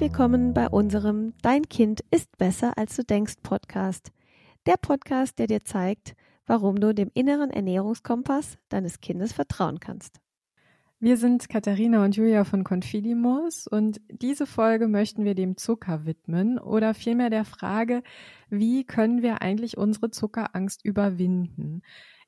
[0.00, 4.12] Willkommen bei unserem Dein Kind ist besser als du denkst Podcast.
[4.64, 6.16] Der Podcast, der dir zeigt,
[6.46, 10.18] warum du dem inneren Ernährungskompass deines Kindes vertrauen kannst.
[11.00, 16.58] Wir sind Katharina und Julia von Confidimus und diese Folge möchten wir dem Zucker widmen
[16.58, 18.02] oder vielmehr der Frage,
[18.48, 21.82] wie können wir eigentlich unsere Zuckerangst überwinden?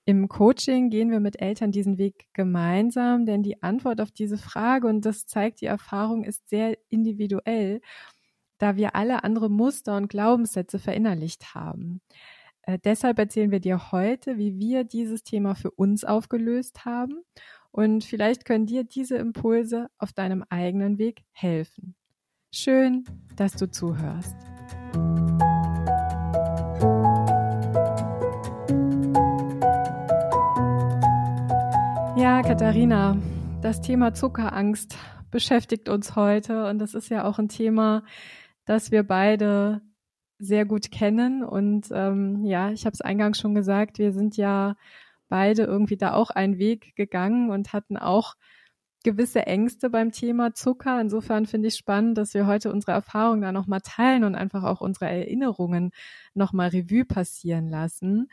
[0.05, 4.89] Im Coaching gehen wir mit Eltern diesen Weg gemeinsam, denn die Antwort auf diese Frage,
[4.89, 7.81] und das zeigt die Erfahrung, ist sehr individuell,
[8.59, 12.01] da wir alle andere Muster und Glaubenssätze verinnerlicht haben.
[12.63, 17.23] Äh, deshalb erzählen wir dir heute, wie wir dieses Thema für uns aufgelöst haben
[17.71, 21.95] und vielleicht können dir diese Impulse auf deinem eigenen Weg helfen.
[22.53, 23.05] Schön,
[23.37, 24.37] dass du zuhörst.
[32.23, 33.17] Ja, Katharina,
[33.63, 34.97] das Thema Zuckerangst
[35.33, 38.05] beschäftigt uns heute und das ist ja auch ein Thema,
[38.65, 39.83] das wir beide
[40.39, 41.43] sehr gut kennen.
[41.43, 44.77] Und ähm, ja, ich habe es eingangs schon gesagt, wir sind ja
[45.29, 48.37] beide irgendwie da auch einen Weg gegangen und hatten auch
[49.03, 51.01] gewisse Ängste beim Thema Zucker.
[51.01, 54.81] Insofern finde ich spannend, dass wir heute unsere Erfahrungen da nochmal teilen und einfach auch
[54.81, 55.91] unsere Erinnerungen
[56.35, 58.29] nochmal Revue passieren lassen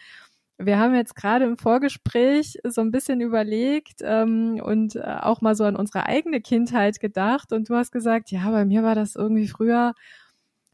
[0.59, 5.55] wir haben jetzt gerade im Vorgespräch so ein bisschen überlegt ähm, und äh, auch mal
[5.55, 7.53] so an unsere eigene Kindheit gedacht.
[7.53, 9.93] Und du hast gesagt, ja, bei mir war das irgendwie früher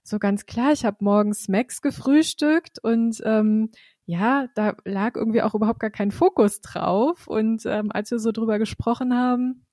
[0.04, 0.72] so ganz klar.
[0.72, 3.70] Ich habe morgens Max gefrühstückt und ähm,
[4.08, 7.28] ja, da lag irgendwie auch überhaupt gar kein Fokus drauf.
[7.28, 9.66] Und ähm, als wir so drüber gesprochen haben,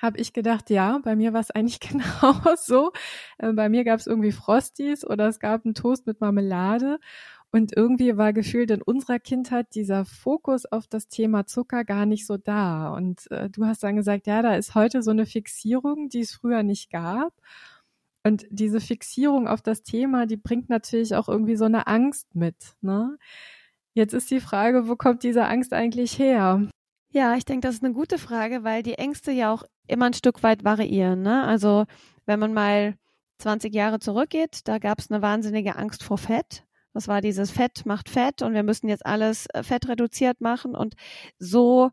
[0.00, 2.92] habe ich gedacht, ja, bei mir war es eigentlich genau so.
[3.38, 6.98] Äh, bei mir gab es irgendwie Frosties oder es gab einen Toast mit Marmelade.
[7.54, 12.26] Und irgendwie war gefühlt in unserer Kindheit dieser Fokus auf das Thema Zucker gar nicht
[12.26, 12.94] so da.
[12.94, 16.32] Und äh, du hast dann gesagt, ja, da ist heute so eine Fixierung, die es
[16.32, 17.34] früher nicht gab.
[18.24, 22.56] Und diese Fixierung auf das Thema, die bringt natürlich auch irgendwie so eine Angst mit.
[22.80, 23.18] Ne?
[23.92, 26.68] Jetzt ist die Frage, wo kommt diese Angst eigentlich her?
[27.10, 30.14] Ja, ich denke, das ist eine gute Frage, weil die Ängste ja auch immer ein
[30.14, 31.20] Stück weit variieren.
[31.20, 31.44] Ne?
[31.44, 31.84] Also
[32.24, 32.94] wenn man mal
[33.40, 36.64] 20 Jahre zurückgeht, da gab es eine wahnsinnige Angst vor Fett.
[36.94, 40.74] Das war dieses Fett macht Fett und wir müssen jetzt alles äh, Fett reduziert machen
[40.74, 40.94] und
[41.38, 41.90] so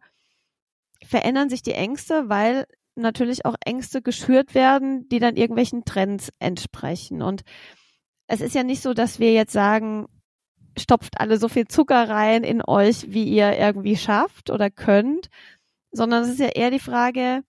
[1.03, 2.65] verändern sich die Ängste, weil
[2.95, 7.21] natürlich auch Ängste geschürt werden, die dann irgendwelchen Trends entsprechen.
[7.21, 7.43] Und
[8.27, 10.07] es ist ja nicht so, dass wir jetzt sagen,
[10.77, 15.29] stopft alle so viel Zucker rein in euch, wie ihr irgendwie schafft oder könnt,
[15.91, 17.43] sondern es ist ja eher die Frage,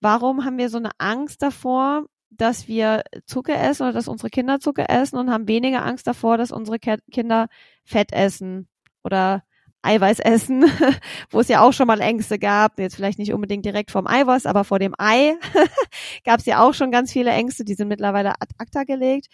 [0.00, 2.06] warum haben wir so eine Angst davor,
[2.36, 6.38] dass wir Zucker essen oder dass unsere Kinder Zucker essen und haben weniger Angst davor,
[6.38, 7.48] dass unsere Kinder
[7.84, 8.68] Fett essen
[9.04, 9.42] oder
[9.82, 10.64] Eiweiß essen,
[11.30, 14.46] wo es ja auch schon mal Ängste gab, jetzt vielleicht nicht unbedingt direkt vom Eiweiß,
[14.46, 15.34] aber vor dem Ei
[16.24, 19.26] gab es ja auch schon ganz viele Ängste, die sind mittlerweile ad acta gelegt.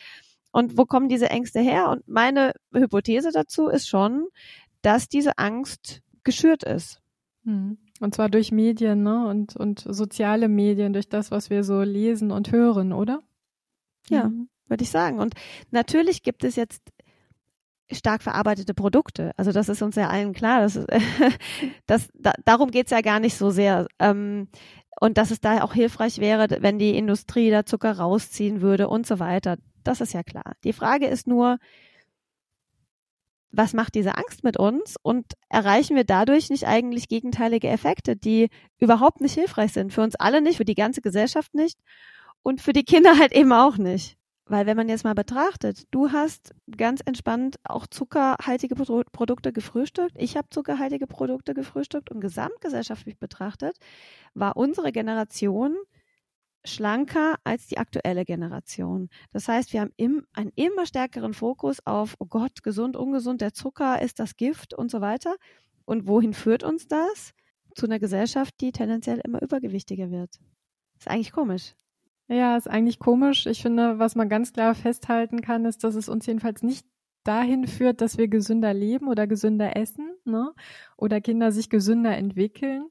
[0.50, 1.90] Und wo kommen diese Ängste her?
[1.90, 4.26] Und meine Hypothese dazu ist schon,
[4.80, 7.00] dass diese Angst geschürt ist.
[7.44, 7.78] Hm.
[8.00, 9.26] Und zwar durch Medien, ne?
[9.26, 13.22] Und, und soziale Medien, durch das, was wir so lesen und hören, oder?
[14.08, 14.48] Ja, mhm.
[14.66, 15.18] würde ich sagen.
[15.18, 15.34] Und
[15.70, 16.82] natürlich gibt es jetzt
[17.90, 19.32] stark verarbeitete Produkte.
[19.36, 20.60] Also das ist uns ja allen klar.
[20.60, 20.78] Das,
[21.86, 23.86] das, da, darum geht's ja gar nicht so sehr.
[23.98, 24.48] Ähm,
[25.00, 29.06] und dass es da auch hilfreich wäre, wenn die Industrie da Zucker rausziehen würde und
[29.06, 29.56] so weiter.
[29.84, 30.54] Das ist ja klar.
[30.64, 31.58] Die Frage ist nur,
[33.50, 38.48] was macht diese Angst mit uns und erreichen wir dadurch nicht eigentlich gegenteilige Effekte, die
[38.78, 39.92] überhaupt nicht hilfreich sind.
[39.92, 41.78] Für uns alle nicht, für die ganze Gesellschaft nicht
[42.42, 44.18] und für die Kinder halt eben auch nicht.
[44.50, 50.38] Weil wenn man jetzt mal betrachtet, du hast ganz entspannt auch zuckerhaltige Produkte gefrühstückt, ich
[50.38, 53.76] habe zuckerhaltige Produkte gefrühstückt und gesamtgesellschaftlich betrachtet
[54.32, 55.76] war unsere Generation
[56.64, 59.08] schlanker als die aktuelle Generation.
[59.30, 63.52] Das heißt, wir haben im, einen immer stärkeren Fokus auf, oh Gott, gesund, ungesund, der
[63.52, 65.36] Zucker ist das Gift und so weiter.
[65.84, 67.32] Und wohin führt uns das?
[67.74, 70.38] Zu einer Gesellschaft, die tendenziell immer übergewichtiger wird.
[70.98, 71.74] Ist eigentlich komisch.
[72.26, 73.46] Ja, ist eigentlich komisch.
[73.46, 76.84] Ich finde, was man ganz klar festhalten kann, ist, dass es uns jedenfalls nicht
[77.24, 80.52] dahin führt, dass wir gesünder leben oder gesünder essen, ne?
[80.96, 82.88] Oder Kinder sich gesünder entwickeln.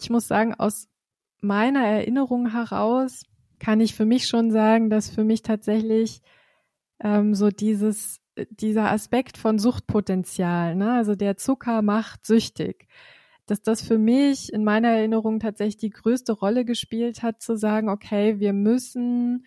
[0.00, 0.88] Ich muss sagen, aus
[1.40, 3.22] meiner Erinnerung heraus
[3.58, 6.22] kann ich für mich schon sagen, dass für mich tatsächlich
[7.00, 8.20] ähm, so dieses
[8.50, 10.92] dieser Aspekt von Suchtpotenzial, ne?
[10.92, 12.86] also der Zucker macht süchtig,
[13.46, 17.88] dass das für mich in meiner Erinnerung tatsächlich die größte Rolle gespielt hat, zu sagen,
[17.88, 19.46] okay, wir müssen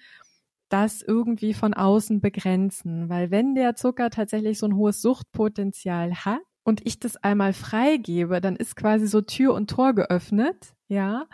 [0.69, 6.39] das irgendwie von außen begrenzen, weil wenn der Zucker tatsächlich so ein hohes Suchtpotenzial hat
[6.63, 11.25] und ich das einmal freigebe, dann ist quasi so Tür und Tor geöffnet, ja,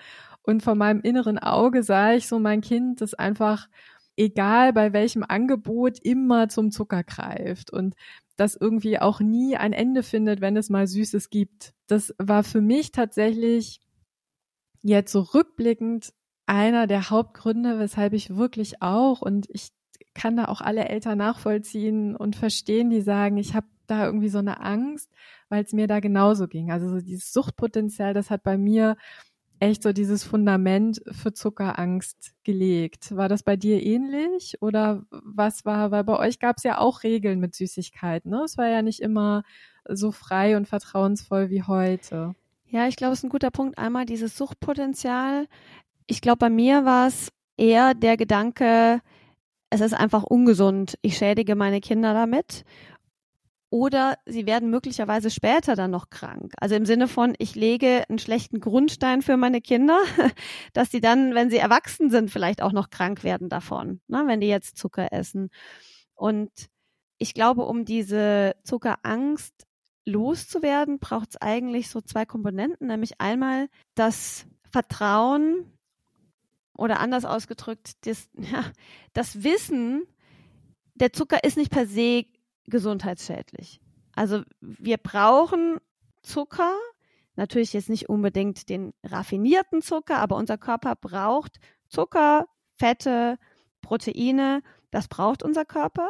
[0.48, 3.68] und von meinem inneren Auge sah ich so mein Kind, das einfach
[4.16, 7.96] egal bei welchem Angebot immer zum Zucker greift und
[8.38, 11.74] das irgendwie auch nie ein Ende findet, wenn es mal Süßes gibt.
[11.88, 13.82] Das war für mich tatsächlich
[14.82, 16.14] jetzt so rückblickend
[16.46, 19.70] einer der Hauptgründe, weshalb ich wirklich auch und ich
[20.14, 24.40] kann da auch alle Eltern nachvollziehen und verstehen, die sagen, ich habe da irgendwie so
[24.40, 25.12] eine Angst,
[25.50, 26.72] weil es mir da genauso ging.
[26.72, 28.96] Also so dieses Suchtpotenzial, das hat bei mir
[29.60, 33.16] echt so dieses Fundament für Zuckerangst gelegt.
[33.16, 37.04] War das bei dir ähnlich oder was war, weil bei euch gab es ja auch
[37.04, 38.44] Regeln mit Süßigkeiten, ne?
[38.44, 39.44] Es war ja nicht immer
[39.88, 42.36] so frei und vertrauensvoll wie heute.
[42.70, 43.78] Ja, ich glaube, es ist ein guter Punkt.
[43.78, 45.48] Einmal dieses Suchtpotenzial.
[46.06, 49.02] Ich glaube, bei mir war es eher der Gedanke,
[49.70, 50.98] es ist einfach ungesund.
[51.02, 52.64] Ich schädige meine Kinder damit
[53.70, 56.54] oder sie werden möglicherweise später dann noch krank.
[56.58, 60.00] Also im Sinne von, ich lege einen schlechten Grundstein für meine Kinder,
[60.74, 64.40] dass sie dann, wenn sie erwachsen sind, vielleicht auch noch krank werden davon, ne, wenn
[64.40, 65.50] die jetzt Zucker essen.
[66.16, 66.52] Und
[67.18, 69.68] ich glaube, um diese Zuckerangst
[70.06, 75.74] loszuwerden, braucht es eigentlich so zwei Komponenten, nämlich einmal das Vertrauen
[76.78, 78.64] oder anders ausgedrückt, das, ja,
[79.12, 80.04] das Wissen,
[80.96, 82.26] der Zucker ist nicht per se
[82.68, 83.80] gesundheitsschädlich.
[84.16, 85.78] Also wir brauchen
[86.22, 86.74] Zucker,
[87.36, 92.48] natürlich jetzt nicht unbedingt den raffinierten Zucker, aber unser Körper braucht Zucker,
[92.78, 93.38] Fette,
[93.82, 94.62] Proteine,
[94.92, 96.10] das braucht unser Körper.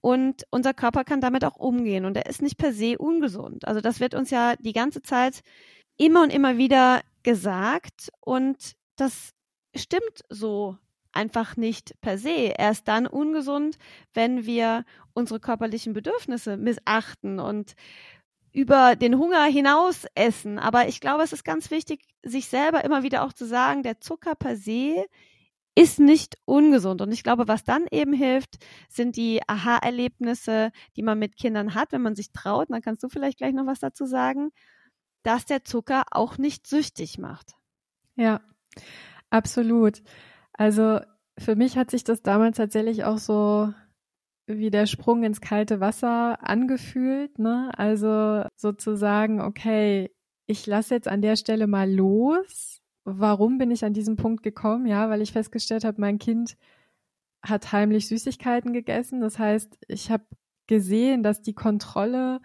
[0.00, 3.66] Und unser Körper kann damit auch umgehen und er ist nicht per se ungesund.
[3.66, 5.42] Also das wird uns ja die ganze Zeit
[5.96, 9.32] immer und immer wieder gesagt und das
[9.74, 10.78] stimmt so
[11.16, 12.56] einfach nicht per se.
[12.56, 13.78] Er ist dann ungesund,
[14.14, 14.84] wenn wir
[15.14, 17.74] unsere körperlichen Bedürfnisse missachten und
[18.52, 20.58] über den Hunger hinaus essen.
[20.58, 24.00] Aber ich glaube, es ist ganz wichtig, sich selber immer wieder auch zu sagen, der
[24.00, 25.06] Zucker per se
[25.74, 27.02] ist nicht ungesund.
[27.02, 28.56] Und ich glaube, was dann eben hilft,
[28.88, 32.70] sind die Aha-Erlebnisse, die man mit Kindern hat, wenn man sich traut.
[32.70, 34.52] Dann kannst du vielleicht gleich noch was dazu sagen,
[35.22, 37.52] dass der Zucker auch nicht süchtig macht.
[38.14, 38.40] Ja,
[39.28, 40.02] absolut.
[40.56, 41.00] Also
[41.38, 43.72] für mich hat sich das damals tatsächlich auch so
[44.46, 47.38] wie der Sprung ins kalte Wasser angefühlt.
[47.38, 47.70] Ne?
[47.76, 50.10] Also sozusagen, okay,
[50.46, 52.80] ich lasse jetzt an der Stelle mal los.
[53.04, 54.86] Warum bin ich an diesem Punkt gekommen?
[54.86, 56.56] Ja, weil ich festgestellt habe, mein Kind
[57.42, 59.20] hat heimlich Süßigkeiten gegessen.
[59.20, 60.24] Das heißt, ich habe
[60.66, 62.40] gesehen, dass die Kontrolle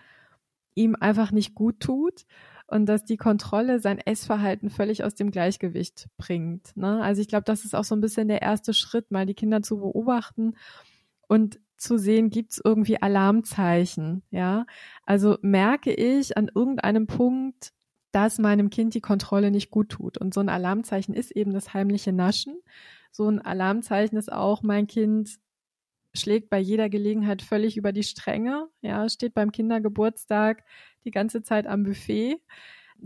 [0.76, 2.26] ihm einfach nicht gut tut
[2.72, 6.76] und dass die Kontrolle sein Essverhalten völlig aus dem Gleichgewicht bringt.
[6.78, 7.02] Ne?
[7.02, 9.62] Also ich glaube, das ist auch so ein bisschen der erste Schritt, mal die Kinder
[9.62, 10.56] zu beobachten
[11.28, 14.68] und zu sehen, gibt es irgendwie Alarmzeichen, ja?
[15.04, 17.74] Also merke ich an irgendeinem Punkt,
[18.12, 20.18] dass meinem Kind die Kontrolle nicht gut tut.
[20.18, 22.62] Und so ein Alarmzeichen ist eben das heimliche Naschen.
[23.12, 25.40] So ein Alarmzeichen ist auch, mein Kind
[26.14, 30.64] schlägt bei jeder Gelegenheit völlig über die Stränge, ja, steht beim Kindergeburtstag
[31.06, 32.38] die ganze Zeit am Buffet,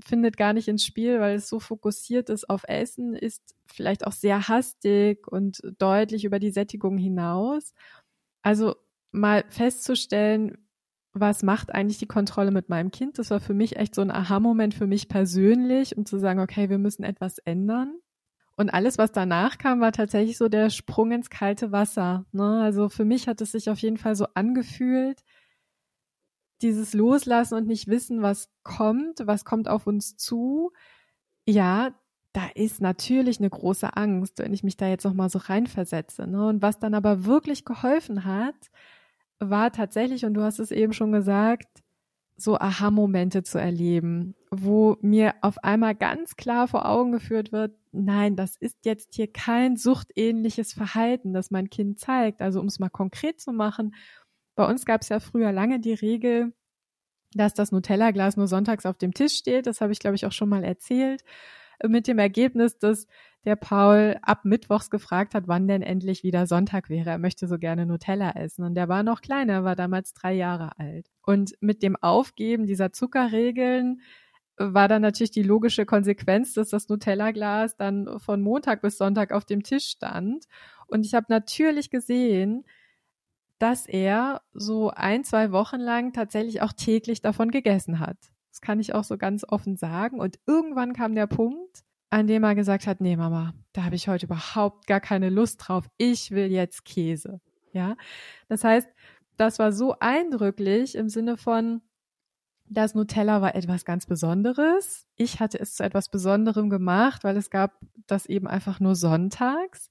[0.03, 4.11] findet gar nicht ins Spiel, weil es so fokussiert ist auf Essen, ist vielleicht auch
[4.11, 7.73] sehr hastig und deutlich über die Sättigung hinaus.
[8.41, 8.75] Also
[9.11, 10.57] mal festzustellen,
[11.13, 13.17] was macht eigentlich die Kontrolle mit meinem Kind?
[13.19, 16.69] Das war für mich echt so ein Aha-Moment für mich persönlich, um zu sagen, okay,
[16.69, 17.95] wir müssen etwas ändern.
[18.57, 22.25] Und alles, was danach kam, war tatsächlich so der Sprung ins kalte Wasser.
[22.31, 22.61] Ne?
[22.61, 25.23] Also für mich hat es sich auf jeden Fall so angefühlt,
[26.61, 30.71] dieses Loslassen und nicht wissen, was kommt, was kommt auf uns zu.
[31.45, 31.93] Ja,
[32.31, 36.25] da ist natürlich eine große Angst, wenn ich mich da jetzt nochmal so reinversetze.
[36.25, 36.47] Ne?
[36.47, 38.55] Und was dann aber wirklich geholfen hat,
[39.39, 41.83] war tatsächlich, und du hast es eben schon gesagt,
[42.37, 48.35] so Aha-Momente zu erleben, wo mir auf einmal ganz klar vor Augen geführt wird, nein,
[48.35, 52.41] das ist jetzt hier kein suchtähnliches Verhalten, das mein Kind zeigt.
[52.41, 53.95] Also um es mal konkret zu machen,
[54.55, 56.53] bei uns gab es ja früher lange die Regel,
[57.33, 59.67] dass das Nutella-Glas nur sonntags auf dem Tisch steht.
[59.67, 61.23] Das habe ich, glaube ich, auch schon mal erzählt.
[61.85, 63.05] Mit dem Ergebnis, dass
[63.43, 67.11] der Paul ab Mittwochs gefragt hat, wann denn endlich wieder Sonntag wäre.
[67.11, 68.63] Er möchte so gerne Nutella essen.
[68.63, 71.11] Und der war noch kleiner, er war damals drei Jahre alt.
[71.21, 74.01] Und mit dem Aufgeben dieser Zuckerregeln
[74.57, 79.45] war dann natürlich die logische Konsequenz, dass das Nutella-Glas dann von Montag bis Sonntag auf
[79.45, 80.45] dem Tisch stand.
[80.87, 82.65] Und ich habe natürlich gesehen,
[83.59, 88.17] dass er so ein, zwei Wochen lang tatsächlich auch täglich davon gegessen hat.
[88.51, 90.19] Das kann ich auch so ganz offen sagen.
[90.19, 94.07] Und irgendwann kam der Punkt, an dem er gesagt hat, nee, Mama, da habe ich
[94.07, 95.87] heute überhaupt gar keine Lust drauf.
[95.97, 97.41] Ich will jetzt Käse.
[97.73, 97.97] Ja.
[98.47, 98.87] Das heißt,
[99.35, 101.81] das war so eindrücklich im Sinne von,
[102.67, 105.07] das Nutella war etwas ganz Besonderes.
[105.15, 109.89] Ich hatte es zu etwas Besonderem gemacht, weil es gab das eben einfach nur sonntags.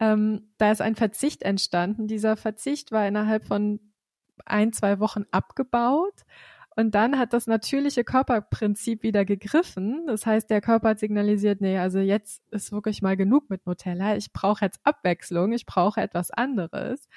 [0.00, 2.08] ähm, da ist ein Verzicht entstanden.
[2.08, 3.80] Dieser Verzicht war innerhalb von
[4.46, 6.24] ein, zwei Wochen abgebaut.
[6.74, 10.06] Und dann hat das natürliche Körperprinzip wieder gegriffen.
[10.06, 14.16] Das heißt, der Körper hat signalisiert, nee, also jetzt ist wirklich mal genug mit Nutella.
[14.16, 17.08] Ich brauche jetzt Abwechslung, ich brauche etwas anderes.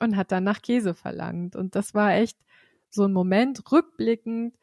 [0.00, 1.54] Und hat dann nach Käse verlangt.
[1.54, 2.38] Und das war echt
[2.94, 4.54] so ein Moment, rückblickend,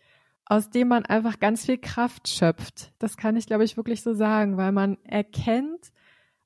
[0.45, 2.91] aus dem man einfach ganz viel Kraft schöpft.
[2.99, 5.91] Das kann ich, glaube ich, wirklich so sagen, weil man erkennt,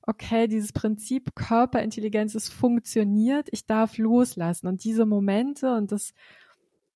[0.02, 4.68] okay, dieses Prinzip Körperintelligenz, es funktioniert, ich darf loslassen.
[4.68, 6.14] Und diese Momente, und das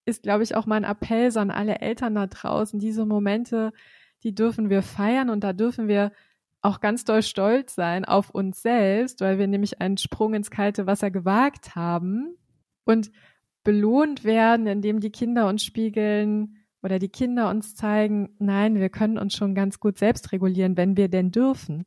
[0.04, 3.72] ist, glaube ich, auch mein Appell so an alle Eltern da draußen, diese Momente,
[4.22, 6.12] die dürfen wir feiern und da dürfen wir
[6.62, 10.86] auch ganz doll stolz sein auf uns selbst, weil wir nämlich einen Sprung ins kalte
[10.86, 12.36] Wasser gewagt haben
[12.84, 13.10] und
[13.64, 19.18] belohnt werden, indem die Kinder uns spiegeln oder die Kinder uns zeigen, nein, wir können
[19.18, 21.84] uns schon ganz gut selbst regulieren, wenn wir denn dürfen.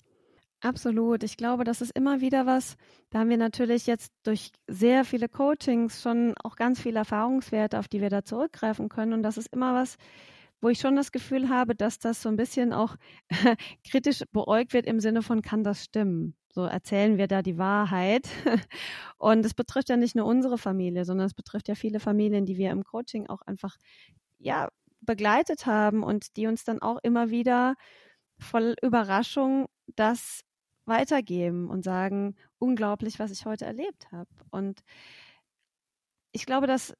[0.61, 1.23] Absolut.
[1.23, 2.77] Ich glaube, das ist immer wieder was,
[3.09, 7.89] da haben wir natürlich jetzt durch sehr viele Coachings schon auch ganz viele Erfahrungswerte, auf
[7.89, 9.11] die wir da zurückgreifen können.
[9.11, 9.97] Und das ist immer was,
[10.61, 12.95] wo ich schon das Gefühl habe, dass das so ein bisschen auch
[13.89, 16.33] kritisch beäugt wird im Sinne von, kann das stimmen?
[16.53, 18.29] So erzählen wir da die Wahrheit.
[19.17, 22.57] Und es betrifft ja nicht nur unsere Familie, sondern es betrifft ja viele Familien, die
[22.57, 23.75] wir im Coaching auch einfach,
[24.37, 24.69] ja,
[25.01, 27.75] begleitet haben und die uns dann auch immer wieder
[28.39, 30.41] voll Überraschung das
[30.85, 34.29] weitergeben und sagen, unglaublich, was ich heute erlebt habe.
[34.49, 34.81] Und
[36.31, 36.95] ich glaube, dass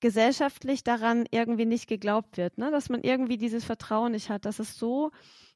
[0.00, 2.70] gesellschaftlich daran irgendwie nicht geglaubt wird, ne?
[2.70, 5.10] dass man irgendwie dieses Vertrauen nicht hat, dass es so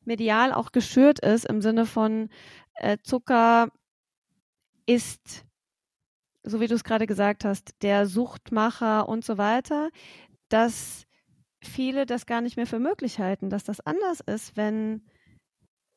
[0.05, 2.29] medial auch geschürt ist im Sinne von
[2.75, 3.69] äh, Zucker
[4.87, 5.45] ist,
[6.43, 9.91] so wie du es gerade gesagt hast, der Suchtmacher und so weiter,
[10.49, 11.07] dass
[11.61, 15.03] viele das gar nicht mehr für möglich halten, dass das anders ist, wenn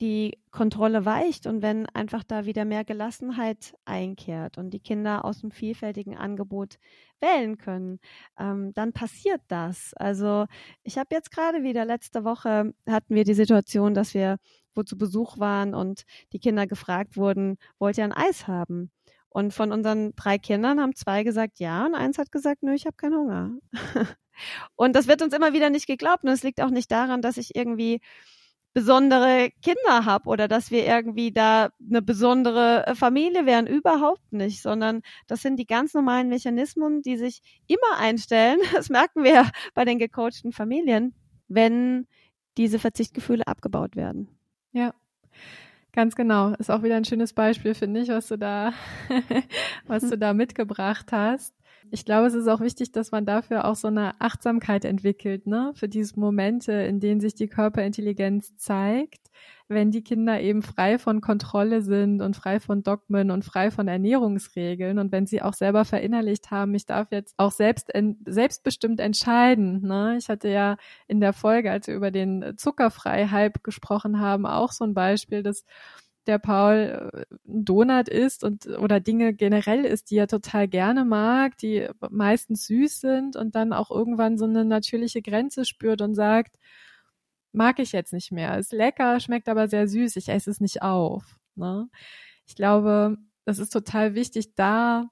[0.02, 5.40] die Kontrolle weicht und wenn einfach da wieder mehr Gelassenheit einkehrt und die Kinder aus
[5.40, 6.78] dem vielfältigen Angebot
[7.22, 8.00] wählen können,
[8.38, 9.94] ähm, dann passiert das.
[9.94, 10.48] Also
[10.84, 14.38] ich habe jetzt gerade wieder letzte Woche hatten wir die Situation, dass wir
[14.76, 18.92] wo zu Besuch waren und die Kinder gefragt wurden, wollt ihr ein Eis haben?
[19.30, 22.86] Und von unseren drei Kindern haben zwei gesagt ja und eins hat gesagt, nö, ich
[22.86, 23.52] habe keinen Hunger.
[24.76, 27.38] und das wird uns immer wieder nicht geglaubt und es liegt auch nicht daran, dass
[27.38, 28.00] ich irgendwie
[28.76, 33.68] besondere Kinder habe oder dass wir irgendwie da eine besondere äh, Familie wären.
[33.68, 38.60] Überhaupt nicht, sondern das sind die ganz normalen Mechanismen, die sich immer einstellen.
[38.76, 41.16] Das merken wir bei den gecoachten Familien,
[41.48, 42.06] wenn
[42.58, 44.28] diese Verzichtgefühle abgebaut werden.
[44.74, 44.94] Ja.
[45.94, 46.50] Ganz genau.
[46.56, 48.74] Ist auch wieder ein schönes Beispiel, finde ich, was du da,
[49.88, 51.56] was du da mitgebracht hast.
[51.92, 55.72] Ich glaube, es ist auch wichtig, dass man dafür auch so eine Achtsamkeit entwickelt, ne?
[55.76, 59.30] Für diese Momente, in denen sich die Körperintelligenz zeigt,
[59.68, 63.88] wenn die Kinder eben frei von Kontrolle sind und frei von Dogmen und frei von
[63.88, 67.92] Ernährungsregeln und wenn sie auch selber verinnerlicht haben, ich darf jetzt auch selbst
[68.26, 69.82] selbstbestimmt entscheiden.
[69.82, 70.18] Ne?
[70.18, 70.78] Ich hatte ja
[71.08, 75.66] in der Folge, als wir über den Zuckerfrei-Hype gesprochen haben, auch so ein Beispiel, dass
[76.28, 81.06] der Paul äh, ein Donut isst und oder Dinge generell isst, die er total gerne
[81.06, 86.16] mag, die meistens süß sind und dann auch irgendwann so eine natürliche Grenze spürt und
[86.16, 86.58] sagt,
[87.52, 88.58] mag ich jetzt nicht mehr.
[88.58, 91.40] Ist lecker, schmeckt aber sehr süß, ich esse es nicht auf.
[91.56, 91.90] Ne?
[92.46, 95.10] Ich glaube, das ist total wichtig, da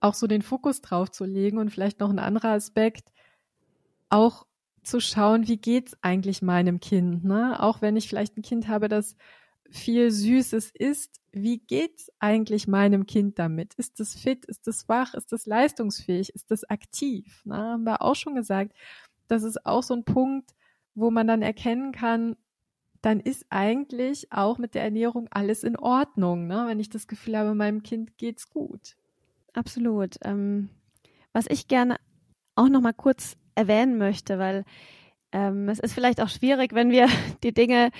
[0.00, 3.12] auch so den Fokus drauf zu legen und vielleicht noch ein anderer Aspekt,
[4.08, 4.46] auch
[4.82, 7.62] zu schauen, wie geht's eigentlich meinem Kind, ne?
[7.62, 9.16] Auch wenn ich vielleicht ein Kind habe, das
[9.72, 13.74] viel Süßes isst, wie geht's eigentlich meinem Kind damit?
[13.74, 14.44] Ist es fit?
[14.44, 15.14] Ist es wach?
[15.14, 16.30] Ist es leistungsfähig?
[16.34, 17.42] Ist es aktiv?
[17.44, 18.72] Na, haben wir auch schon gesagt.
[19.28, 20.50] Das ist auch so ein Punkt,
[20.94, 22.36] wo man dann erkennen kann,
[23.00, 26.64] dann ist eigentlich auch mit der Ernährung alles in Ordnung, ne?
[26.68, 28.96] wenn ich das Gefühl habe, meinem Kind geht's gut.
[29.54, 30.16] Absolut.
[30.22, 30.70] Ähm,
[31.32, 31.96] was ich gerne
[32.54, 34.64] auch noch mal kurz erwähnen möchte, weil
[35.32, 37.08] ähm, es ist vielleicht auch schwierig, wenn wir
[37.42, 37.90] die Dinge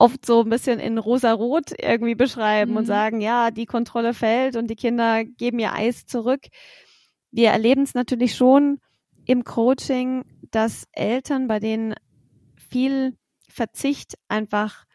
[0.00, 2.76] oft so ein bisschen in rosa-rot irgendwie beschreiben mhm.
[2.78, 6.46] und sagen, ja, die Kontrolle fällt und die Kinder geben ihr Eis zurück.
[7.30, 8.80] Wir erleben es natürlich schon
[9.26, 11.94] im Coaching, dass Eltern, bei denen
[12.56, 13.14] viel
[13.48, 14.86] Verzicht einfach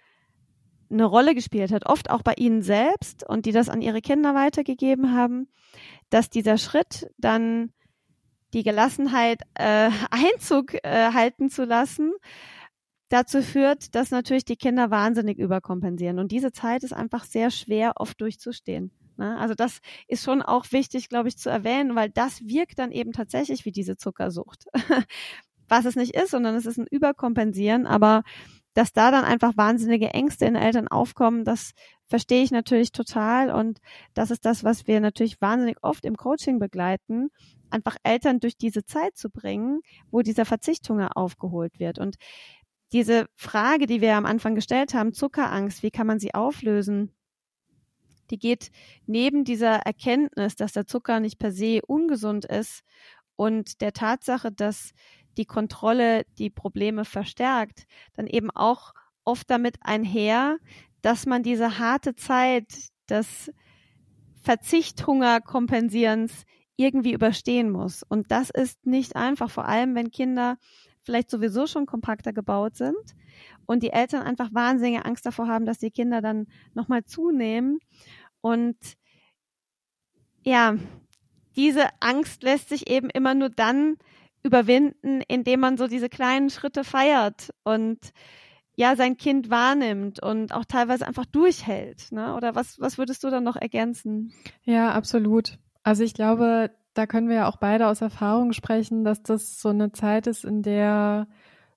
[0.90, 4.34] eine Rolle gespielt hat, oft auch bei ihnen selbst und die das an ihre Kinder
[4.34, 5.48] weitergegeben haben,
[6.10, 7.74] dass dieser Schritt dann
[8.54, 12.12] die Gelassenheit äh, Einzug äh, halten zu lassen,
[13.16, 16.20] dazu führt, dass natürlich die Kinder wahnsinnig überkompensieren.
[16.20, 18.92] Und diese Zeit ist einfach sehr schwer oft durchzustehen.
[19.18, 19.38] Ne?
[19.38, 23.14] Also das ist schon auch wichtig, glaube ich, zu erwähnen, weil das wirkt dann eben
[23.14, 24.66] tatsächlich wie diese Zuckersucht.
[25.68, 28.24] Was es nicht ist, sondern es ist ein Überkompensieren, aber
[28.76, 31.72] dass da dann einfach wahnsinnige Ängste in Eltern aufkommen, das
[32.08, 33.80] verstehe ich natürlich total und
[34.14, 37.30] das ist das, was wir natürlich wahnsinnig oft im Coaching begleiten,
[37.70, 39.80] einfach Eltern durch diese Zeit zu bringen,
[40.12, 42.18] wo dieser Verzichthunger aufgeholt wird und
[42.92, 47.12] diese Frage, die wir am Anfang gestellt haben, Zuckerangst, wie kann man sie auflösen?
[48.32, 48.72] Die geht
[49.06, 52.84] neben dieser Erkenntnis, dass der Zucker nicht per se ungesund ist
[53.36, 54.94] und der Tatsache, dass
[55.38, 58.94] die Kontrolle die Probleme verstärkt, dann eben auch
[59.26, 60.58] oft damit einher,
[61.02, 63.52] dass man diese harte Zeit des
[64.42, 66.44] Verzichthungerkompensierens
[66.78, 68.04] irgendwie überstehen muss.
[68.04, 70.58] Und das ist nicht einfach, vor allem wenn Kinder
[71.06, 73.16] vielleicht sowieso schon kompakter gebaut sind
[73.66, 77.80] und die Eltern einfach wahnsinnige Angst davor haben, dass die Kinder dann nochmal zunehmen.
[78.42, 78.78] Und
[80.44, 80.76] ja,
[81.56, 83.98] diese Angst lässt sich eben immer nur dann
[84.44, 88.00] überwinden, indem man so diese kleinen Schritte feiert und
[88.76, 92.12] ja, sein Kind wahrnimmt und auch teilweise einfach durchhält.
[92.12, 92.36] Ne?
[92.36, 94.34] Oder was, was würdest du dann noch ergänzen?
[94.64, 95.58] Ja, absolut.
[95.84, 99.70] Also ich glaube, da können wir ja auch beide aus Erfahrung sprechen, dass das so
[99.70, 101.28] eine Zeit ist, in der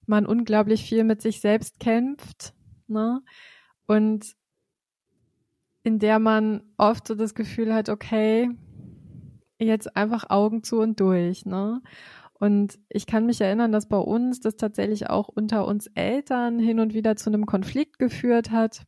[0.06, 2.54] man unglaublich viel mit sich selbst kämpft.
[2.86, 3.20] Ne?
[3.86, 4.34] Und
[5.82, 8.50] in der man oft so das Gefühl hat, okay,
[9.58, 11.82] jetzt einfach Augen zu und durch, ne?
[12.34, 16.78] Und ich kann mich erinnern, dass bei uns das tatsächlich auch unter uns Eltern hin
[16.78, 18.86] und wieder zu einem Konflikt geführt hat.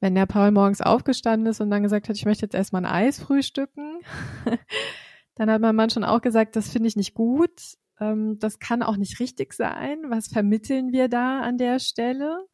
[0.00, 2.92] Wenn der Paul morgens aufgestanden ist und dann gesagt hat, ich möchte jetzt erstmal ein
[2.92, 4.00] Eis frühstücken,
[5.46, 7.76] dann hat mein Mann schon auch gesagt, das finde ich nicht gut.
[8.00, 9.98] Ähm, das kann auch nicht richtig sein.
[10.08, 12.46] Was vermitteln wir da an der Stelle?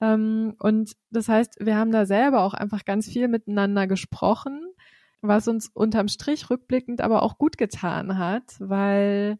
[0.00, 4.68] Ähm, und das heißt, wir haben da selber auch einfach ganz viel miteinander gesprochen
[5.20, 9.38] was uns unterm Strich rückblickend aber auch gut getan hat, weil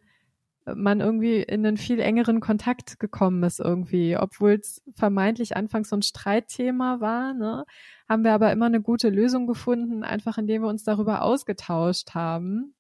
[0.75, 5.97] man irgendwie in einen viel engeren Kontakt gekommen ist irgendwie, obwohl es vermeintlich anfangs so
[5.97, 7.65] ein Streitthema war, ne,
[8.09, 12.75] haben wir aber immer eine gute Lösung gefunden, einfach indem wir uns darüber ausgetauscht haben.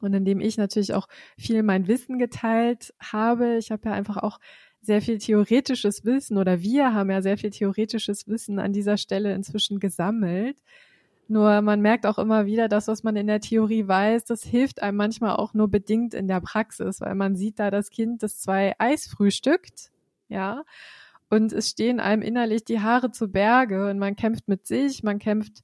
[0.00, 3.58] Und indem ich natürlich auch viel mein Wissen geteilt habe.
[3.58, 4.38] Ich habe ja einfach auch
[4.80, 9.34] sehr viel theoretisches Wissen oder wir haben ja sehr viel theoretisches Wissen an dieser Stelle
[9.34, 10.56] inzwischen gesammelt
[11.30, 14.82] nur man merkt auch immer wieder, dass was man in der Theorie weiß, das hilft
[14.82, 18.40] einem manchmal auch nur bedingt in der Praxis, weil man sieht da das Kind, das
[18.40, 19.90] zwei Eis frühstückt,
[20.28, 20.64] ja,
[21.30, 25.20] und es stehen einem innerlich die Haare zu Berge und man kämpft mit sich, man
[25.20, 25.62] kämpft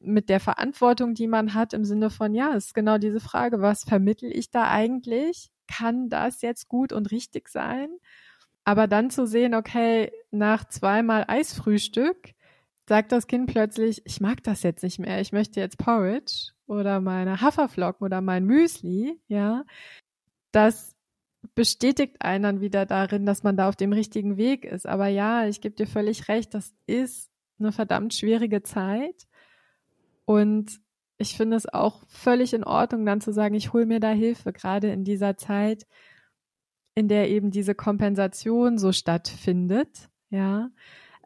[0.00, 3.84] mit der Verantwortung, die man hat im Sinne von, ja, ist genau diese Frage, was
[3.84, 5.50] vermittel ich da eigentlich?
[5.68, 7.90] Kann das jetzt gut und richtig sein?
[8.64, 12.34] Aber dann zu sehen, okay, nach zweimal Eisfrühstück
[12.90, 17.00] sagt das Kind plötzlich, ich mag das jetzt nicht mehr, ich möchte jetzt Porridge oder
[17.00, 19.64] meine Haferflocken oder mein Müsli, ja,
[20.50, 20.96] das
[21.54, 24.88] bestätigt einen dann wieder darin, dass man da auf dem richtigen Weg ist.
[24.88, 29.28] Aber ja, ich gebe dir völlig recht, das ist eine verdammt schwierige Zeit.
[30.24, 30.80] Und
[31.16, 34.52] ich finde es auch völlig in Ordnung, dann zu sagen, ich hole mir da Hilfe,
[34.52, 35.86] gerade in dieser Zeit,
[36.96, 40.08] in der eben diese Kompensation so stattfindet.
[40.28, 40.70] Ja,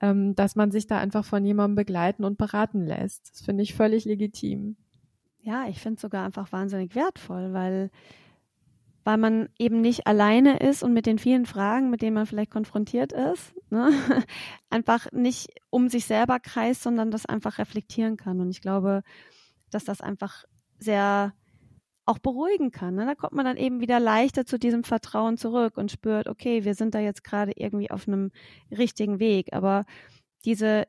[0.01, 3.31] ähm, dass man sich da einfach von jemandem begleiten und beraten lässt.
[3.33, 4.77] Das finde ich völlig legitim.
[5.41, 7.91] Ja, ich finde es sogar einfach wahnsinnig wertvoll, weil,
[9.05, 12.51] weil man eben nicht alleine ist und mit den vielen Fragen, mit denen man vielleicht
[12.51, 13.91] konfrontiert ist, ne?
[14.71, 18.41] einfach nicht um sich selber kreist, sondern das einfach reflektieren kann.
[18.41, 19.03] Und ich glaube,
[19.71, 20.45] dass das einfach
[20.79, 21.35] sehr
[22.07, 22.95] auch beruhigen kann.
[22.95, 23.07] Ne?
[23.07, 26.75] Da kommt man dann eben wieder leichter zu diesem Vertrauen zurück und spürt, okay, wir
[26.75, 28.31] sind da jetzt gerade irgendwie auf einem
[28.71, 29.53] richtigen Weg.
[29.53, 29.85] Aber
[30.45, 30.85] diese,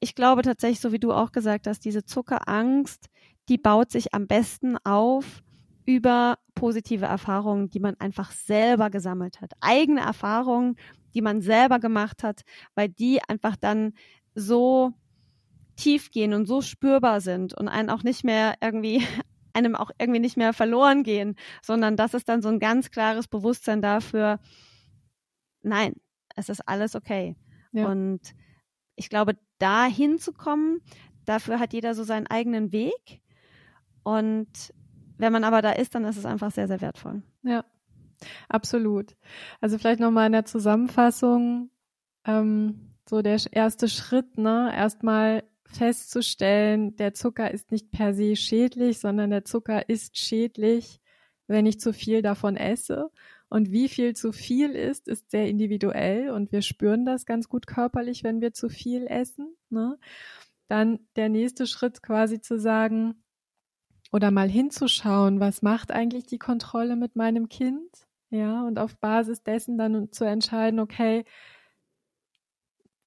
[0.00, 3.08] ich glaube tatsächlich, so wie du auch gesagt hast, diese Zuckerangst,
[3.48, 5.42] die baut sich am besten auf
[5.84, 9.52] über positive Erfahrungen, die man einfach selber gesammelt hat.
[9.60, 10.76] Eigene Erfahrungen,
[11.14, 12.42] die man selber gemacht hat,
[12.76, 13.94] weil die einfach dann
[14.34, 14.92] so
[15.76, 19.04] tief gehen und so spürbar sind und einen auch nicht mehr irgendwie
[19.54, 23.28] einem auch irgendwie nicht mehr verloren gehen, sondern das ist dann so ein ganz klares
[23.28, 24.40] Bewusstsein dafür,
[25.62, 25.94] nein,
[26.36, 27.36] es ist alles okay.
[27.72, 27.86] Ja.
[27.86, 28.34] Und
[28.96, 30.80] ich glaube, da hinzukommen,
[31.24, 33.20] dafür hat jeder so seinen eigenen Weg.
[34.02, 34.74] Und
[35.18, 37.22] wenn man aber da ist, dann ist es einfach sehr, sehr wertvoll.
[37.42, 37.64] Ja,
[38.48, 39.16] absolut.
[39.60, 41.70] Also vielleicht nochmal in der Zusammenfassung,
[42.24, 48.98] ähm, so der erste Schritt, ne, erstmal festzustellen, der Zucker ist nicht per se schädlich,
[48.98, 51.00] sondern der Zucker ist schädlich,
[51.46, 53.10] wenn ich zu viel davon esse.
[53.48, 57.66] Und wie viel zu viel ist, ist sehr individuell und wir spüren das ganz gut
[57.66, 59.54] körperlich, wenn wir zu viel essen.
[59.68, 59.98] Ne?
[60.68, 63.22] Dann der nächste Schritt quasi zu sagen
[64.10, 67.90] oder mal hinzuschauen, was macht eigentlich die Kontrolle mit meinem Kind?
[68.30, 71.26] Ja, und auf Basis dessen dann zu entscheiden, okay,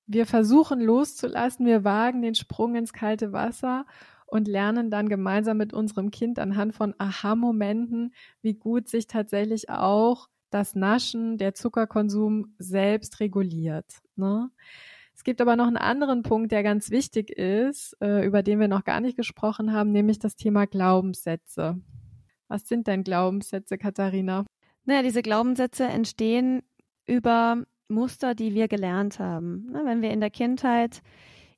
[0.08, 3.86] wir versuchen loszulassen, wir wagen den Sprung ins kalte Wasser
[4.28, 10.28] und lernen dann gemeinsam mit unserem Kind anhand von Aha-Momenten, wie gut sich tatsächlich auch
[10.50, 14.02] das Naschen, der Zuckerkonsum selbst reguliert.
[14.16, 14.50] Ne?
[15.14, 18.68] Es gibt aber noch einen anderen Punkt, der ganz wichtig ist, äh, über den wir
[18.68, 21.80] noch gar nicht gesprochen haben, nämlich das Thema Glaubenssätze.
[22.48, 24.46] Was sind denn Glaubenssätze, Katharina?
[24.84, 26.62] Naja, diese Glaubenssätze entstehen
[27.06, 29.68] über Muster, die wir gelernt haben.
[29.72, 31.02] Ne, wenn wir in der Kindheit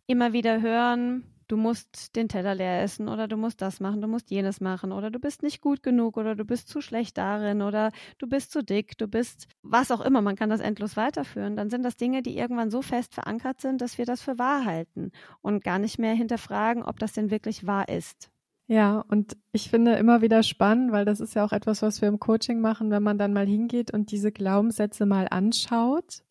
[0.08, 4.08] immer wieder hören, du musst den Teller leer essen oder du musst das machen, du
[4.08, 7.62] musst jenes machen oder du bist nicht gut genug oder du bist zu schlecht darin
[7.62, 11.56] oder du bist zu dick, du bist was auch immer, man kann das endlos weiterführen,
[11.56, 14.66] dann sind das Dinge, die irgendwann so fest verankert sind, dass wir das für wahr
[14.66, 15.12] halten
[15.42, 18.30] und gar nicht mehr hinterfragen, ob das denn wirklich wahr ist.
[18.70, 22.10] Ja, und ich finde immer wieder spannend, weil das ist ja auch etwas, was wir
[22.10, 26.24] im Coaching machen, wenn man dann mal hingeht und diese Glaubenssätze mal anschaut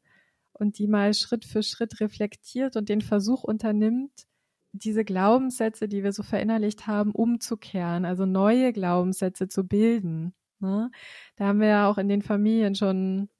[0.53, 4.12] und die mal Schritt für Schritt reflektiert und den Versuch unternimmt,
[4.72, 10.35] diese Glaubenssätze, die wir so verinnerlicht haben, umzukehren, also neue Glaubenssätze zu bilden.
[10.61, 10.90] Ne?
[11.37, 13.31] Da haben wir ja auch in den Familien schon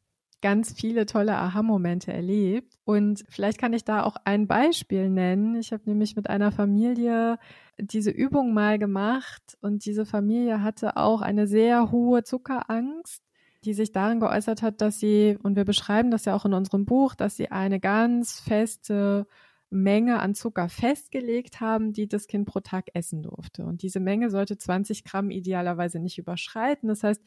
[0.42, 2.79] ganz viele tolle Aha-Momente erlebt.
[2.85, 5.57] Und vielleicht kann ich da auch ein Beispiel nennen.
[5.57, 7.38] Ich habe nämlich mit einer Familie
[7.79, 13.22] diese Übung mal gemacht und diese Familie hatte auch eine sehr hohe Zuckerangst
[13.66, 16.87] die sich darin geäußert hat, dass sie, und wir beschreiben das ja auch in unserem
[16.87, 19.27] Buch, dass sie eine ganz feste
[19.70, 23.64] Menge an Zucker festgelegt haben, die das Kind pro Tag essen durfte.
[23.64, 26.88] Und diese Menge sollte 20 Gramm idealerweise nicht überschreiten.
[26.88, 27.20] Das heißt,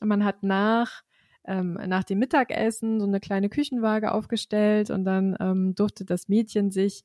[0.00, 1.02] man hat nach
[1.46, 6.70] ähm, nach dem Mittagessen so eine kleine Küchenwaage aufgestellt und dann ähm, durfte das Mädchen
[6.70, 7.04] sich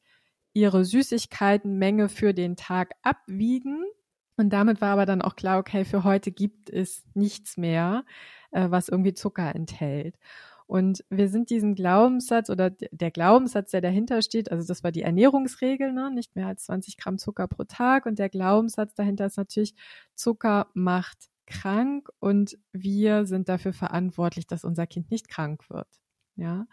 [0.53, 3.83] ihre Süßigkeitenmenge für den Tag abwiegen.
[4.37, 8.03] Und damit war aber dann auch klar, okay, für heute gibt es nichts mehr,
[8.51, 10.17] äh, was irgendwie Zucker enthält.
[10.71, 15.01] Und wir sind diesen Glaubenssatz oder der Glaubenssatz, der dahinter steht, also das war die
[15.01, 16.09] Ernährungsregel, ne?
[16.11, 18.05] nicht mehr als 20 Gramm Zucker pro Tag.
[18.05, 19.75] Und der Glaubenssatz dahinter ist natürlich,
[20.15, 25.87] Zucker macht krank und wir sind dafür verantwortlich, dass unser Kind nicht krank wird.
[26.35, 26.65] Ja.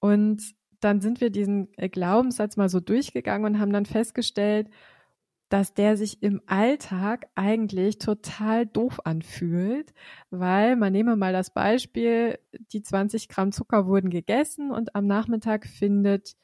[0.00, 4.68] Und dann sind wir diesen äh, Glaubenssatz mal so durchgegangen und haben dann festgestellt,
[5.48, 9.94] dass der sich im Alltag eigentlich total doof anfühlt,
[10.30, 12.38] weil man nehme mal das Beispiel,
[12.72, 16.36] die 20 Gramm Zucker wurden gegessen und am Nachmittag findet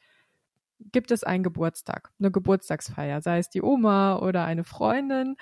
[0.91, 5.37] gibt es einen Geburtstag, eine Geburtstagsfeier, sei es die Oma oder eine Freundin.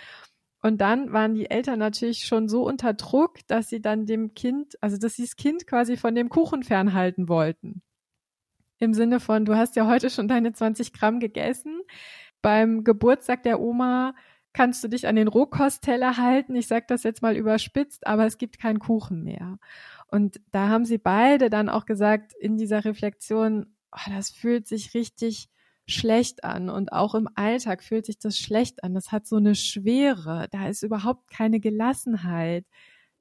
[0.64, 4.82] Und dann waren die Eltern natürlich schon so unter Druck, dass sie dann dem Kind,
[4.82, 7.82] also dass sie das Kind quasi von dem Kuchen fernhalten wollten.
[8.80, 11.82] Im Sinne von, du hast ja heute schon deine 20 Gramm gegessen,
[12.42, 14.16] beim Geburtstag der Oma
[14.54, 16.56] kannst du dich an den Rohkostteller halten.
[16.56, 19.58] Ich sage das jetzt mal überspitzt, aber es gibt keinen Kuchen mehr.
[20.08, 24.94] Und da haben sie beide dann auch gesagt in dieser Reflexion, oh, das fühlt sich
[24.94, 25.50] richtig
[25.88, 28.94] schlecht an und auch im Alltag fühlt sich das schlecht an.
[28.94, 30.48] Das hat so eine Schwere.
[30.52, 32.66] Da ist überhaupt keine Gelassenheit.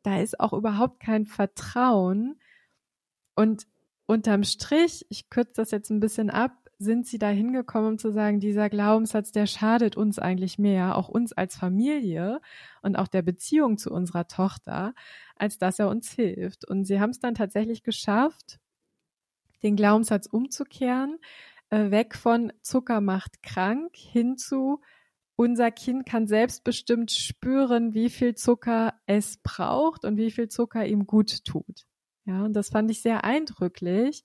[0.02, 2.40] Da ist auch überhaupt kein Vertrauen.
[3.34, 3.66] Und
[4.06, 8.12] unterm Strich, ich kürze das jetzt ein bisschen ab, sind sie da hingekommen, um zu
[8.12, 12.40] sagen, dieser Glaubenssatz, der schadet uns eigentlich mehr, auch uns als Familie
[12.82, 14.94] und auch der Beziehung zu unserer Tochter,
[15.36, 16.68] als dass er uns hilft.
[16.68, 18.58] Und sie haben es dann tatsächlich geschafft,
[19.62, 21.18] den Glaubenssatz umzukehren,
[21.72, 24.80] weg von Zucker macht krank hin zu
[25.34, 31.06] unser Kind kann selbstbestimmt spüren, wie viel Zucker es braucht und wie viel Zucker ihm
[31.06, 31.86] gut tut.
[32.26, 34.22] Ja, und das fand ich sehr eindrücklich,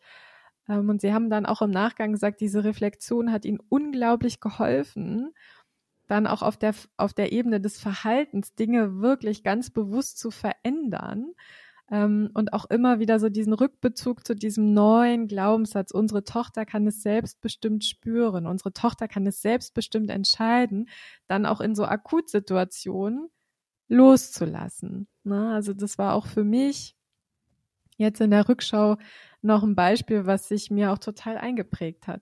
[0.67, 5.33] ähm, und sie haben dann auch im Nachgang gesagt, diese Reflexion hat ihnen unglaublich geholfen,
[6.07, 11.33] dann auch auf der, auf der Ebene des Verhaltens Dinge wirklich ganz bewusst zu verändern.
[11.89, 15.91] Ähm, und auch immer wieder so diesen Rückbezug zu diesem neuen Glaubenssatz.
[15.91, 18.45] Unsere Tochter kann es selbstbestimmt spüren.
[18.45, 20.89] Unsere Tochter kann es selbstbestimmt entscheiden,
[21.27, 23.29] dann auch in so Akutsituationen
[23.87, 25.07] loszulassen.
[25.23, 25.53] Ne?
[25.53, 26.95] Also das war auch für mich
[27.97, 28.97] jetzt in der Rückschau
[29.41, 32.21] noch ein Beispiel, was sich mir auch total eingeprägt hat.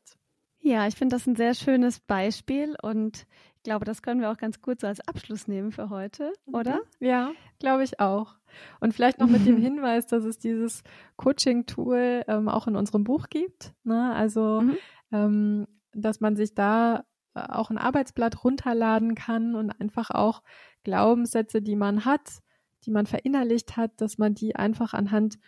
[0.60, 4.38] Ja, ich finde das ein sehr schönes Beispiel und ich glaube, das können wir auch
[4.38, 6.56] ganz gut so als Abschluss nehmen für heute, mhm.
[6.56, 6.82] oder?
[6.99, 7.32] Ja,
[7.65, 8.36] glaube ich auch.
[8.80, 10.84] Und vielleicht noch mit dem Hinweis, dass es dieses
[11.17, 13.73] Coaching-Tool ähm, auch in unserem Buch gibt.
[13.84, 14.13] Ne?
[14.13, 14.78] Also, mhm.
[15.12, 20.43] ähm, dass man sich da äh, auch ein Arbeitsblatt runterladen kann und einfach auch
[20.84, 22.43] Glaubenssätze, die man hat,
[22.84, 25.39] die man verinnerlicht hat, dass man die einfach anhand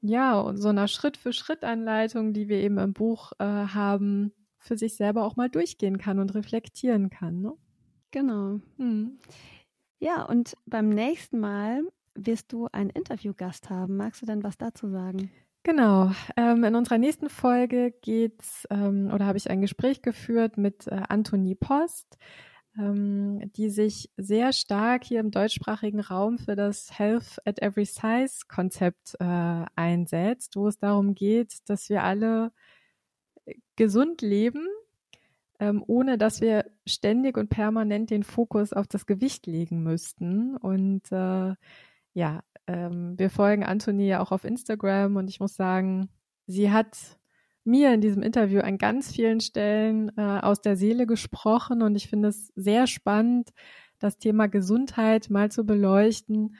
[0.00, 5.36] ja, so einer Schritt-für-Schritt-Anleitung, die wir eben im Buch äh, haben, für sich selber auch
[5.36, 7.42] mal durchgehen kann und reflektieren kann.
[7.42, 7.52] Ne?
[8.12, 8.60] Genau.
[8.78, 9.18] Hm.
[10.00, 11.82] Ja, und beim nächsten Mal
[12.14, 13.96] wirst du einen Interviewgast haben.
[13.96, 15.30] Magst du denn was dazu sagen?
[15.62, 16.10] Genau.
[16.38, 21.02] Ähm, in unserer nächsten Folge geht's ähm, oder habe ich ein Gespräch geführt mit äh,
[21.08, 22.16] Antonie Post,
[22.78, 28.46] ähm, die sich sehr stark hier im deutschsprachigen Raum für das Health at Every Size
[28.48, 32.52] Konzept äh, einsetzt, wo es darum geht, dass wir alle
[33.76, 34.66] gesund leben,
[35.60, 40.56] ähm, ohne dass wir ständig und permanent den Fokus auf das Gewicht legen müssten.
[40.56, 41.54] Und äh,
[42.14, 46.08] ja, ähm, wir folgen Antonie ja auch auf Instagram und ich muss sagen,
[46.46, 46.96] sie hat
[47.62, 52.08] mir in diesem Interview an ganz vielen Stellen äh, aus der Seele gesprochen und ich
[52.08, 53.50] finde es sehr spannend,
[53.98, 56.56] das Thema Gesundheit mal zu beleuchten,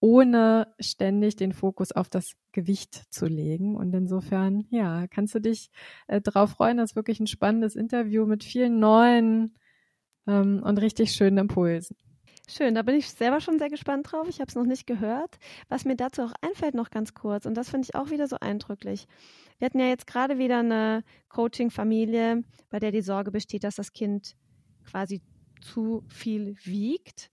[0.00, 3.76] ohne ständig den Fokus auf das Gewicht zu legen.
[3.76, 5.70] Und insofern, ja, kannst du dich
[6.08, 9.54] äh, darauf freuen, das ist wirklich ein spannendes Interview mit vielen neuen
[10.26, 11.96] ähm, und richtig schönen Impulsen.
[12.48, 14.26] Schön, da bin ich selber schon sehr gespannt drauf.
[14.28, 15.38] Ich habe es noch nicht gehört.
[15.68, 18.36] Was mir dazu auch einfällt, noch ganz kurz, und das finde ich auch wieder so
[18.40, 19.06] eindrücklich.
[19.58, 23.92] Wir hatten ja jetzt gerade wieder eine Coaching-Familie, bei der die Sorge besteht, dass das
[23.92, 24.34] Kind
[24.84, 25.22] quasi
[25.60, 27.30] zu viel wiegt,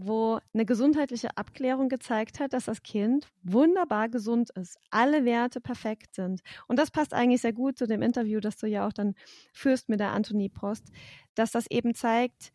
[0.00, 6.14] wo eine gesundheitliche Abklärung gezeigt hat, dass das Kind wunderbar gesund ist, alle Werte perfekt
[6.14, 6.40] sind.
[6.68, 9.14] Und das passt eigentlich sehr gut zu dem Interview, das du ja auch dann
[9.52, 10.92] führst mit der Antonie Post,
[11.34, 12.52] dass das eben zeigt,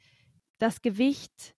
[0.58, 1.53] das Gewicht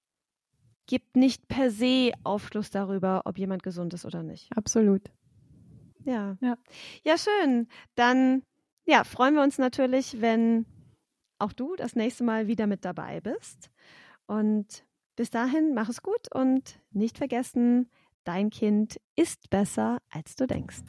[0.87, 4.49] gibt nicht per se Aufschluss darüber, ob jemand gesund ist oder nicht.
[4.57, 5.11] Absolut.
[6.03, 6.37] Ja.
[6.41, 6.57] Ja,
[7.03, 7.67] ja schön.
[7.93, 8.41] Dann
[8.85, 10.65] ja, freuen wir uns natürlich, wenn
[11.37, 13.69] auch du das nächste Mal wieder mit dabei bist.
[14.25, 14.83] Und
[15.15, 17.89] bis dahin, mach es gut und nicht vergessen,
[18.23, 20.83] dein Kind ist besser, als du denkst.